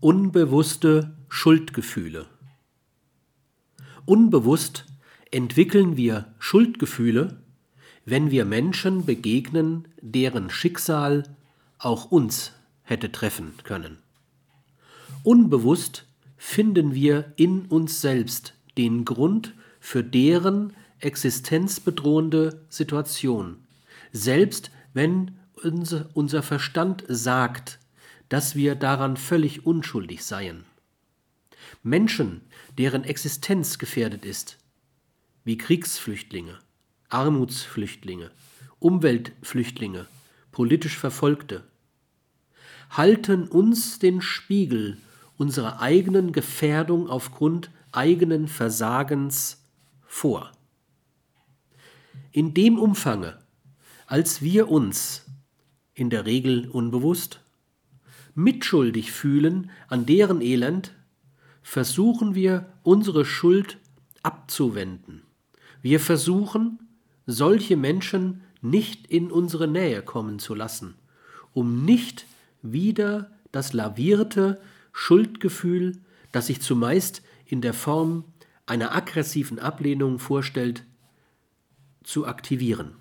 [0.00, 2.26] Unbewusste Schuldgefühle.
[4.06, 4.86] Unbewusst
[5.32, 7.42] entwickeln wir Schuldgefühle,
[8.04, 11.24] wenn wir Menschen begegnen, deren Schicksal
[11.78, 12.52] auch uns
[12.84, 13.98] hätte treffen können.
[15.24, 16.06] Unbewusst
[16.36, 23.66] finden wir in uns selbst den Grund für deren existenzbedrohende Situation,
[24.12, 25.32] selbst wenn
[26.14, 27.80] unser Verstand sagt,
[28.28, 30.64] dass wir daran völlig unschuldig seien.
[31.82, 32.42] Menschen,
[32.76, 34.58] deren Existenz gefährdet ist,
[35.44, 36.58] wie Kriegsflüchtlinge,
[37.08, 38.30] Armutsflüchtlinge,
[38.78, 40.06] Umweltflüchtlinge,
[40.52, 41.64] politisch Verfolgte,
[42.90, 44.98] halten uns den Spiegel
[45.36, 49.62] unserer eigenen Gefährdung aufgrund eigenen Versagens
[50.06, 50.52] vor.
[52.32, 53.38] In dem Umfange,
[54.06, 55.24] als wir uns,
[55.94, 57.40] in der Regel unbewusst,
[58.38, 60.94] mitschuldig fühlen an deren Elend,
[61.60, 63.78] versuchen wir unsere Schuld
[64.22, 65.22] abzuwenden.
[65.82, 66.78] Wir versuchen,
[67.26, 70.94] solche Menschen nicht in unsere Nähe kommen zu lassen,
[71.52, 72.26] um nicht
[72.62, 74.60] wieder das lavierte
[74.92, 75.98] Schuldgefühl,
[76.30, 78.24] das sich zumeist in der Form
[78.66, 80.84] einer aggressiven Ablehnung vorstellt,
[82.04, 82.92] zu aktivieren.